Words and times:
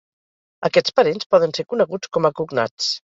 Aquests 0.69 0.95
parents 0.99 1.29
poden 1.35 1.53
ser 1.59 1.65
coneguts 1.75 2.13
com 2.17 2.29
a 2.31 2.33
cognats. 2.41 2.89